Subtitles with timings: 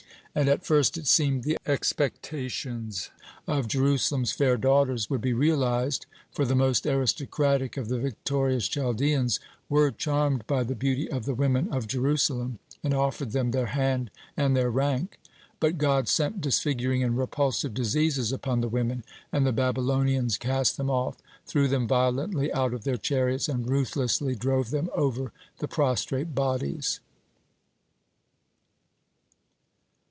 [0.33, 3.09] And at first it seemed the expectations
[3.47, 9.41] of Jerusalem's fair daughters would be realized, for the most aristocratic of the victorious Chaldeans
[9.67, 14.09] were charmed by the beauty of the women of Jerusalem, and offered them their hand
[14.37, 15.19] and their rank.
[15.59, 20.89] But God sent disfiguring and repulsive diseases upon the women, and the Babylonians cast them
[20.89, 26.33] off, threw them violently out of their chariots, and ruthlessly drove them over the prostrate
[26.33, 27.01] bodies.